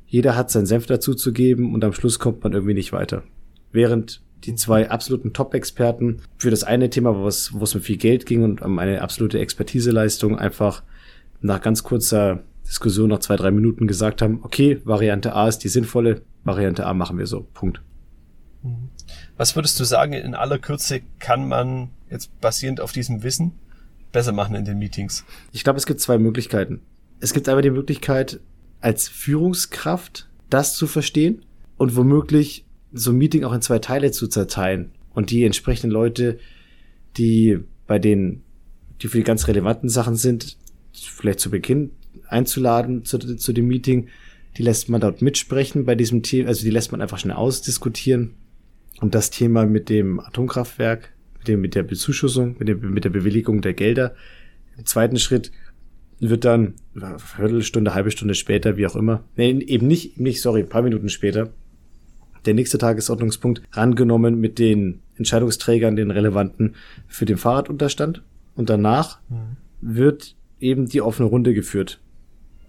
[0.07, 3.25] Jeder hat seinen Senf dazu zu geben und am Schluss kommt man irgendwie nicht weiter.
[3.73, 7.97] Während die zwei absoluten Top-Experten für das eine Thema, wo es, wo es um viel
[7.97, 10.83] Geld ging und um eine absolute Expertiseleistung einfach
[11.41, 15.69] nach ganz kurzer Diskussion nach zwei, drei Minuten gesagt haben, okay, Variante A ist die
[15.69, 17.47] sinnvolle, Variante A machen wir so.
[17.55, 17.83] Punkt.
[18.63, 18.89] Mhm.
[19.37, 23.53] Was würdest du sagen, in aller Kürze kann man jetzt basierend auf diesem Wissen
[24.13, 25.25] besser machen in den Meetings?
[25.53, 26.81] Ich glaube, es gibt zwei Möglichkeiten.
[27.21, 28.41] Es gibt aber die Möglichkeit,
[28.81, 31.45] als Führungskraft das zu verstehen
[31.77, 36.39] und womöglich so ein Meeting auch in zwei Teile zu zerteilen und die entsprechenden Leute,
[37.17, 38.43] die bei den,
[39.01, 40.57] die für die ganz relevanten Sachen sind,
[40.93, 41.91] vielleicht zu Beginn
[42.29, 44.09] einzuladen zu, zu dem Meeting,
[44.57, 48.35] die lässt man dort mitsprechen bei diesem Thema, also die lässt man einfach schnell ausdiskutieren.
[49.01, 53.11] Und das Thema mit dem Atomkraftwerk, mit dem, mit der Bezuschussung, mit, dem, mit der
[53.11, 54.15] Bewilligung der Gelder.
[54.77, 55.51] Im zweiten Schritt
[56.21, 56.75] wird dann
[57.19, 61.09] Viertelstunde, halbe Stunde später, wie auch immer, nee, eben nicht, nicht, sorry, ein paar Minuten
[61.09, 61.53] später,
[62.45, 66.75] der nächste Tagesordnungspunkt rangenommen mit den Entscheidungsträgern, den relevanten
[67.07, 68.23] für den Fahrradunterstand.
[68.55, 69.57] Und danach mhm.
[69.81, 72.01] wird eben die offene Runde geführt,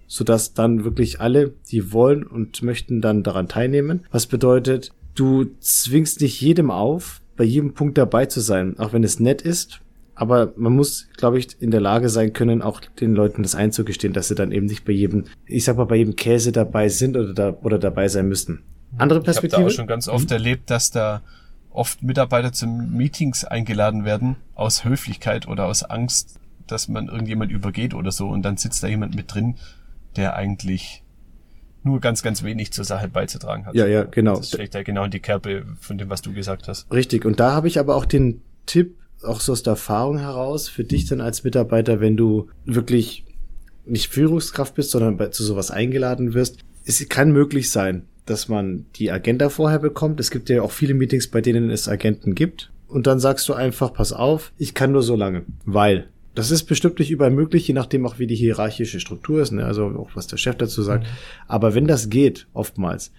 [0.07, 4.05] sodass dann wirklich alle, die wollen und möchten, dann daran teilnehmen.
[4.11, 9.03] Was bedeutet, du zwingst nicht jedem auf, bei jedem Punkt dabei zu sein, auch wenn
[9.03, 9.79] es nett ist.
[10.15, 14.13] Aber man muss, glaube ich, in der Lage sein können, auch den Leuten das einzugestehen,
[14.13, 17.17] dass sie dann eben nicht bei jedem, ich sag mal, bei jedem Käse dabei sind
[17.17, 18.59] oder, da, oder dabei sein müssen.
[18.97, 19.47] Andere Perspektive?
[19.47, 20.33] Ich habe da auch schon ganz oft mhm.
[20.33, 21.21] erlebt, dass da
[21.69, 27.93] oft Mitarbeiter zu Meetings eingeladen werden aus Höflichkeit oder aus Angst, dass man irgendjemand übergeht
[27.93, 29.55] oder so und dann sitzt da jemand mit drin,
[30.15, 31.03] der eigentlich
[31.83, 33.75] nur ganz, ganz wenig zur Sache beizutragen hat.
[33.75, 34.37] Ja, ja, genau.
[34.37, 36.91] Das schlägt ja genau in die Kerbe von dem, was du gesagt hast.
[36.93, 37.25] Richtig.
[37.25, 40.83] Und da habe ich aber auch den Tipp, auch so aus der Erfahrung heraus, für
[40.83, 43.25] dich dann als Mitarbeiter, wenn du wirklich
[43.85, 49.11] nicht Führungskraft bist, sondern zu sowas eingeladen wirst, es kann möglich sein, dass man die
[49.11, 50.19] Agenda vorher bekommt.
[50.19, 52.71] Es gibt ja auch viele Meetings, bei denen es Agenten gibt.
[52.87, 56.63] Und dann sagst du einfach, pass auf, ich kann nur so lange, weil das ist
[56.63, 59.65] bestimmt nicht überall möglich, je nachdem auch wie die hierarchische Struktur ist, ne?
[59.65, 61.03] also auch was der Chef dazu sagt.
[61.03, 61.09] Mhm.
[61.47, 63.11] Aber wenn das geht, oftmals,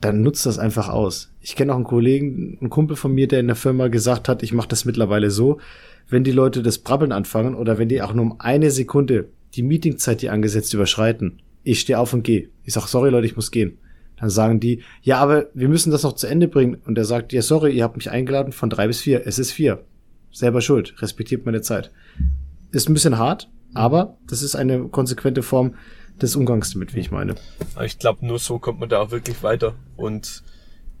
[0.00, 1.32] dann nutzt das einfach aus.
[1.40, 4.42] Ich kenne auch einen Kollegen, einen Kumpel von mir, der in der Firma gesagt hat,
[4.42, 5.58] ich mache das mittlerweile so,
[6.08, 9.62] wenn die Leute das Brabbeln anfangen oder wenn die auch nur um eine Sekunde die
[9.62, 12.48] Meetingzeit, die angesetzt, überschreiten, ich stehe auf und gehe.
[12.64, 13.78] Ich sag, sorry Leute, ich muss gehen.
[14.16, 16.76] Dann sagen die, ja, aber wir müssen das noch zu Ende bringen.
[16.86, 19.26] Und er sagt, ja, sorry, ihr habt mich eingeladen von drei bis vier.
[19.26, 19.84] Es ist vier.
[20.30, 20.94] Selber schuld.
[21.02, 21.90] Respektiert meine Zeit.
[22.70, 25.74] Ist ein bisschen hart, aber das ist eine konsequente Form
[26.20, 27.34] des Umgangs damit, wie ich meine.
[27.84, 29.74] Ich glaube, nur so kommt man da auch wirklich weiter.
[29.96, 30.42] Und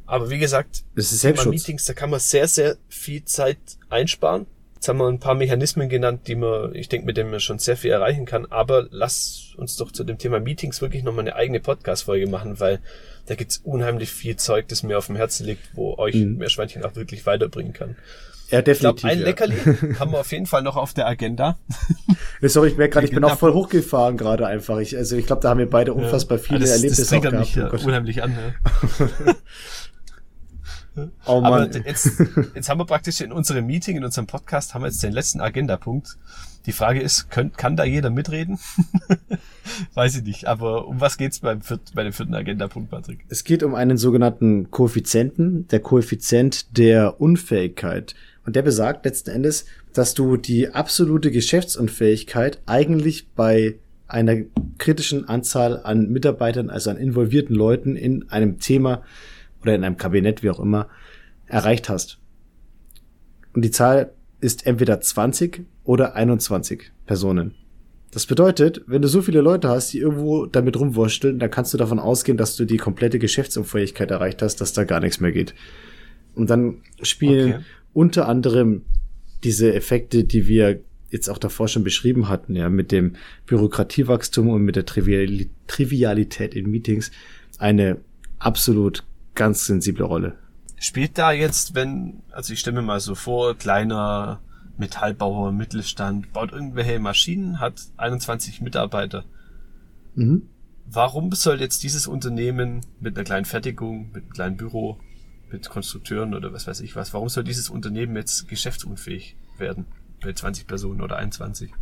[0.06, 1.50] aber wie gesagt, es ist Selbstschutz.
[1.50, 4.46] Meetings, da kann man sehr, sehr viel Zeit einsparen.
[4.82, 7.60] Jetzt haben wir ein paar Mechanismen genannt, die man, ich denke, mit denen man schon
[7.60, 8.46] sehr viel erreichen kann.
[8.46, 12.80] Aber lass uns doch zu dem Thema Meetings wirklich nochmal eine eigene Podcast-Folge machen, weil
[13.26, 16.38] da gibt's unheimlich viel Zeug, das mir auf dem Herzen liegt, wo euch mhm.
[16.38, 17.94] Meerschweinchen auch wirklich weiterbringen kann.
[18.50, 18.74] Ja, definitiv.
[18.74, 19.24] Ich glaube, ein ja.
[19.24, 21.58] Leckerli haben wir auf jeden Fall noch auf der Agenda.
[22.42, 24.78] Sorry, ich merke gerade, ich bin auch voll hochgefahren gerade einfach.
[24.78, 27.20] Ich, also ich glaube, da haben wir beide unfassbar viele ja, das, Erlebnisse das auch
[27.22, 27.38] gehabt.
[27.38, 28.32] Mich, ja, unheimlich an.
[28.36, 29.34] Ja.
[31.26, 31.52] Oh Mann.
[31.52, 32.10] Aber jetzt,
[32.54, 35.40] jetzt haben wir praktisch in unserem Meeting, in unserem Podcast, haben wir jetzt den letzten
[35.40, 36.18] Agendapunkt.
[36.66, 38.58] Die Frage ist, könnt, kann da jeder mitreden?
[39.94, 40.46] Weiß ich nicht.
[40.46, 43.24] Aber um was geht's beim viert, bei dem vierten Agendapunkt, Patrick?
[43.28, 48.14] Es geht um einen sogenannten Koeffizienten, der Koeffizient der Unfähigkeit.
[48.46, 53.76] Und der besagt letzten Endes, dass du die absolute Geschäftsunfähigkeit eigentlich bei
[54.06, 54.36] einer
[54.78, 59.02] kritischen Anzahl an Mitarbeitern, also an involvierten Leuten in einem Thema
[59.62, 60.88] oder in einem Kabinett, wie auch immer,
[61.46, 62.18] erreicht hast.
[63.54, 67.54] Und die Zahl ist entweder 20 oder 21 Personen.
[68.10, 71.78] Das bedeutet, wenn du so viele Leute hast, die irgendwo damit rumwursteln, dann kannst du
[71.78, 75.54] davon ausgehen, dass du die komplette Geschäftsunfähigkeit erreicht hast, dass da gar nichts mehr geht.
[76.34, 77.64] Und dann spielen okay.
[77.94, 78.82] unter anderem
[79.44, 84.62] diese Effekte, die wir jetzt auch davor schon beschrieben hatten, ja, mit dem Bürokratiewachstum und
[84.62, 87.10] mit der Trivialität in Meetings
[87.58, 87.98] eine
[88.38, 90.38] absolut ganz sensible Rolle.
[90.78, 94.40] Spielt da jetzt, wenn, also ich stelle mir mal so vor, kleiner
[94.78, 99.24] Metallbauer, Mittelstand, baut irgendwelche Maschinen, hat 21 Mitarbeiter.
[100.14, 100.42] Mhm.
[100.84, 104.98] warum soll jetzt dieses Unternehmen mit einer kleinen Fertigung, mit einem kleinen Büro,
[105.50, 109.86] mit Konstrukteuren oder was weiß ich was, warum soll dieses Unternehmen jetzt geschäftsunfähig werden
[110.22, 111.72] bei 20 Personen oder 21?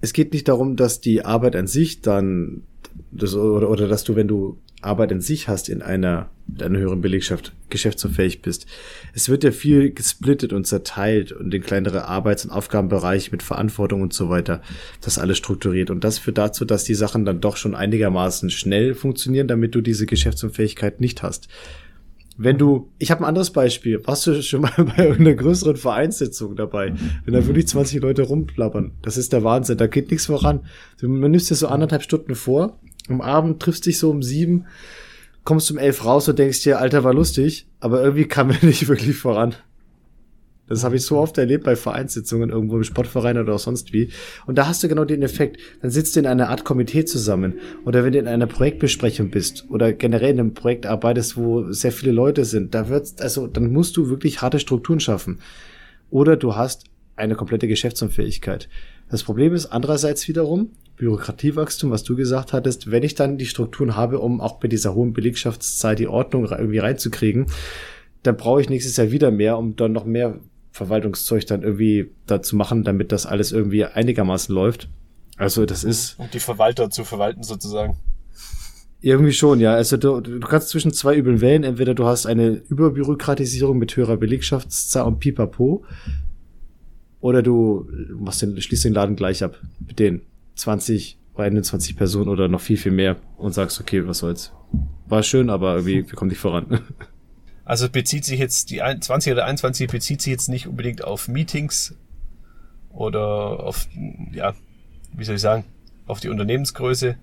[0.00, 2.64] Es geht nicht darum, dass die Arbeit an sich dann,
[3.10, 6.78] das, oder, oder dass du, wenn du Arbeit in sich hast in einer, mit einer
[6.78, 8.66] höheren Belegschaft geschäftsunfähig bist.
[9.12, 14.02] Es wird ja viel gesplittet und zerteilt und in kleinere Arbeits- und Aufgabenbereiche mit Verantwortung
[14.02, 14.62] und so weiter,
[15.00, 15.90] das alles strukturiert.
[15.90, 19.80] Und das führt dazu, dass die Sachen dann doch schon einigermaßen schnell funktionieren, damit du
[19.80, 21.48] diese Geschäftsunfähigkeit nicht hast.
[22.38, 26.54] Wenn du, ich habe ein anderes Beispiel, warst du schon mal bei einer größeren Vereinssitzung
[26.54, 26.92] dabei,
[27.24, 30.60] wenn da wirklich 20 Leute rumplappern, das ist der Wahnsinn, da geht nichts voran.
[31.00, 34.66] Man nimmst dir so anderthalb Stunden vor, am Abend triffst dich so um sieben,
[35.44, 38.88] kommst um elf raus und denkst dir, Alter, war lustig, aber irgendwie kam er nicht
[38.88, 39.54] wirklich voran.
[40.68, 44.10] Das habe ich so oft erlebt bei Vereinssitzungen irgendwo im Sportverein oder auch sonst wie.
[44.46, 45.60] Und da hast du genau den Effekt.
[45.80, 47.60] Dann sitzt du in einer Art Komitee zusammen.
[47.84, 51.92] Oder wenn du in einer Projektbesprechung bist oder generell in einem Projekt arbeitest, wo sehr
[51.92, 55.38] viele Leute sind, da wird's, also, dann musst du wirklich harte Strukturen schaffen.
[56.10, 58.68] Oder du hast eine komplette Geschäftsunfähigkeit.
[59.10, 63.96] Das Problem ist andererseits wiederum, Bürokratiewachstum, was du gesagt hattest, wenn ich dann die Strukturen
[63.96, 67.46] habe, um auch bei dieser hohen Belegschaftszeit die Ordnung irgendwie reinzukriegen,
[68.22, 70.40] dann brauche ich nächstes Jahr wieder mehr, um dann noch mehr
[70.72, 74.88] Verwaltungszeug dann irgendwie dazu machen, damit das alles irgendwie einigermaßen läuft.
[75.36, 76.18] Also das ist.
[76.18, 77.96] Um die Verwalter zu verwalten sozusagen.
[79.00, 79.74] Irgendwie schon, ja.
[79.74, 84.16] Also du, du kannst zwischen zwei üblen Wellen, entweder du hast eine Überbürokratisierung mit höherer
[84.16, 85.84] Belegschaftszahl und pipapo,
[87.26, 87.88] oder du
[88.20, 90.22] machst den, schließt den Laden gleich ab mit den
[90.54, 94.52] 20 oder 21 Personen oder noch viel, viel mehr und sagst, okay, was soll's.
[95.08, 96.80] War schön, aber irgendwie, wir kommen nicht voran.
[97.68, 101.96] Also bezieht sich jetzt die 20 oder 21 bezieht sich jetzt nicht unbedingt auf Meetings
[102.90, 103.88] oder auf,
[104.32, 104.54] ja,
[105.12, 105.64] wie soll ich sagen,
[106.06, 107.16] auf die Unternehmensgröße,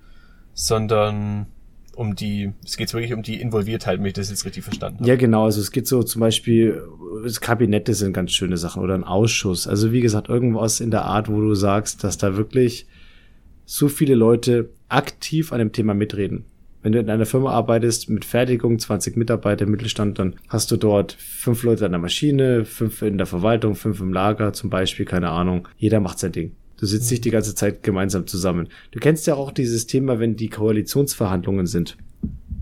[0.54, 1.46] sondern
[1.95, 5.10] um die, es geht wirklich um die Involviertheit, wenn ich das jetzt richtig verstanden habe.
[5.10, 5.45] Ja, genau.
[5.45, 6.82] Also es geht so zum Beispiel,
[7.23, 9.67] das Kabinette sind ganz schöne Sachen oder ein Ausschuss.
[9.67, 12.88] Also wie gesagt, irgendwas in der Art, wo du sagst, dass da wirklich
[13.65, 16.45] so viele Leute aktiv an dem Thema mitreden.
[16.82, 20.75] Wenn du in einer Firma arbeitest mit Fertigung, 20 Mitarbeiter im Mittelstand, dann hast du
[20.75, 25.06] dort fünf Leute an der Maschine, fünf in der Verwaltung, fünf im Lager zum Beispiel,
[25.06, 25.69] keine Ahnung.
[25.77, 26.51] Jeder macht sein Ding.
[26.84, 28.67] Du sitzt nicht die ganze Zeit gemeinsam zusammen.
[28.91, 31.96] Du kennst ja auch dieses Thema, wenn die Koalitionsverhandlungen sind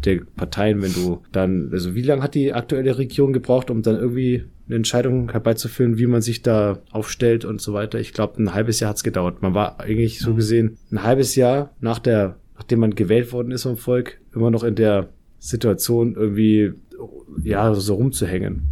[0.05, 3.95] der Parteien, wenn du dann, also wie lange hat die aktuelle Regierung gebraucht, um dann
[3.95, 7.99] irgendwie eine Entscheidung herbeizuführen, wie man sich da aufstellt und so weiter?
[7.99, 9.41] Ich glaube, ein halbes Jahr hat's gedauert.
[9.41, 13.63] Man war eigentlich so gesehen ein halbes Jahr nach der, nachdem man gewählt worden ist
[13.63, 16.73] vom Volk, immer noch in der Situation irgendwie,
[17.43, 18.67] ja, so rumzuhängen.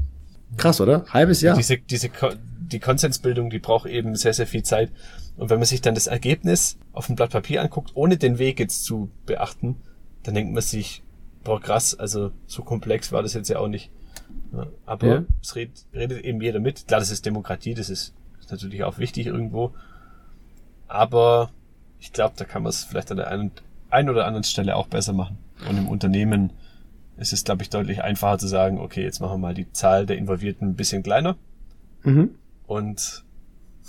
[0.58, 1.06] Krass, oder?
[1.08, 1.58] Halbes Jahr.
[1.58, 2.10] Diese, diese,
[2.72, 4.92] die Konsensbildung, die braucht eben sehr, sehr viel Zeit.
[5.38, 8.60] Und wenn man sich dann das Ergebnis auf dem Blatt Papier anguckt, ohne den Weg
[8.60, 9.78] jetzt zu beachten,
[10.24, 11.04] dann denkt man sich,
[11.44, 13.90] boah, krass, also so komplex war das jetzt ja auch nicht.
[14.86, 15.24] Aber ja.
[15.42, 16.88] es redet, redet eben jeder mit.
[16.88, 19.74] Klar, das ist Demokratie, das ist, ist natürlich auch wichtig irgendwo.
[20.88, 21.52] Aber
[22.00, 23.52] ich glaube, da kann man es vielleicht an der einen,
[23.90, 25.38] einen oder anderen Stelle auch besser machen.
[25.68, 26.52] Und im Unternehmen
[27.18, 30.06] ist es, glaube ich, deutlich einfacher zu sagen, okay, jetzt machen wir mal die Zahl
[30.06, 31.38] der Involvierten ein bisschen kleiner.
[32.04, 32.36] Mhm.
[32.70, 33.26] Und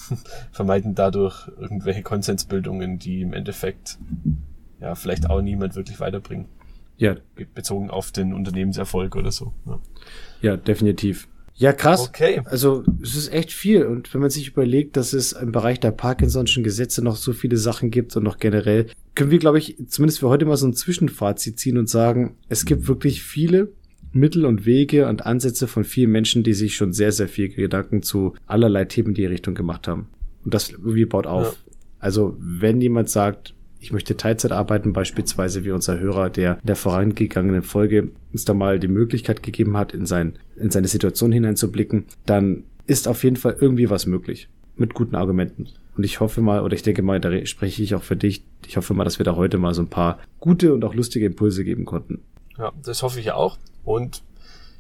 [0.52, 3.98] vermeiden dadurch irgendwelche Konsensbildungen, die im Endeffekt
[4.80, 6.46] ja vielleicht auch niemand wirklich weiterbringen.
[6.96, 7.16] Ja.
[7.54, 9.52] Bezogen auf den Unternehmenserfolg oder so.
[9.66, 9.80] Ja,
[10.40, 11.28] ja definitiv.
[11.54, 12.08] Ja, krass.
[12.08, 12.40] Okay.
[12.46, 13.84] Also es ist echt viel.
[13.84, 17.58] Und wenn man sich überlegt, dass es im Bereich der Parkinson'schen Gesetze noch so viele
[17.58, 20.72] Sachen gibt und noch generell, können wir, glaube ich, zumindest für heute mal so ein
[20.72, 23.72] Zwischenfazit ziehen und sagen, es gibt wirklich viele
[24.12, 28.02] Mittel und Wege und Ansätze von vielen Menschen, die sich schon sehr, sehr viel Gedanken
[28.02, 30.08] zu allerlei Themen in die Richtung gemacht haben.
[30.44, 31.52] Und das irgendwie baut auf.
[31.52, 31.72] Ja.
[31.98, 36.76] Also wenn jemand sagt, ich möchte Teilzeit arbeiten, beispielsweise wie unser Hörer, der in der
[36.76, 42.04] vorangegangenen Folge uns da mal die Möglichkeit gegeben hat, in, sein, in seine Situation hineinzublicken,
[42.26, 44.48] dann ist auf jeden Fall irgendwie was möglich.
[44.76, 45.68] Mit guten Argumenten.
[45.96, 48.76] Und ich hoffe mal, oder ich denke mal, da spreche ich auch für dich, ich
[48.76, 51.64] hoffe mal, dass wir da heute mal so ein paar gute und auch lustige Impulse
[51.64, 52.20] geben konnten.
[52.60, 53.56] Ja, das hoffe ich auch.
[53.84, 54.22] Und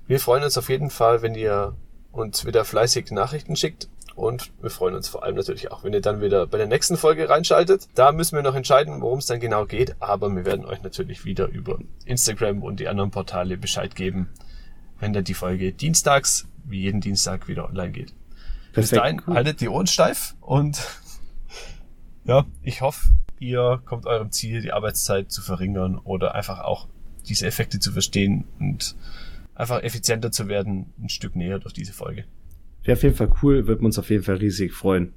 [0.06, 1.74] wir freuen uns auf jeden Fall, wenn ihr
[2.12, 6.02] uns wieder fleißig Nachrichten schickt und wir freuen uns vor allem natürlich auch, wenn ihr
[6.02, 7.88] dann wieder bei der nächsten Folge reinschaltet.
[7.94, 9.96] Da müssen wir noch entscheiden, worum es dann genau geht.
[9.98, 14.28] Aber wir werden euch natürlich wieder über Instagram und die anderen Portale Bescheid geben,
[14.98, 18.12] wenn dann die Folge dienstags, wie jeden Dienstag, wieder online geht.
[18.72, 19.34] Perfekt, Bis dahin cool.
[19.34, 20.86] haltet die Ohren steif und
[22.24, 26.88] ja, ich hoffe, ihr kommt eurem Ziel, die Arbeitszeit zu verringern oder einfach auch
[27.30, 28.94] diese Effekte zu verstehen und
[29.54, 32.24] einfach effizienter zu werden, ein Stück näher durch diese Folge.
[32.82, 35.12] Wäre auf jeden Fall cool, wird uns auf jeden Fall riesig freuen.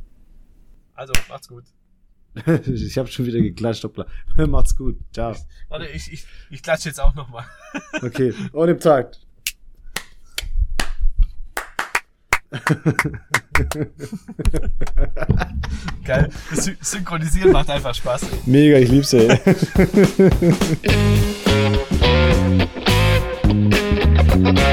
[0.93, 1.63] Also, macht's gut.
[2.65, 3.84] ich habe schon wieder geklatscht.
[3.84, 4.08] Hoppla.
[4.47, 4.97] Macht's gut.
[5.13, 5.36] Ciao.
[5.69, 7.45] Warte, ich, ich, ich klatsche jetzt auch nochmal.
[8.02, 8.34] Okay.
[8.52, 9.19] Und im Takt.
[16.06, 16.30] Geil.
[16.54, 18.26] Sy- Synchronisieren macht einfach Spaß.
[18.45, 19.39] Mega, ich lieb's, ey.
[22.43, 22.75] Thank
[24.58, 24.72] you.